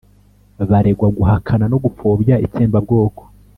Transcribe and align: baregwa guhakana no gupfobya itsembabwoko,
baregwa 0.69 1.07
guhakana 1.17 1.65
no 1.71 1.77
gupfobya 1.83 2.35
itsembabwoko, 2.45 3.21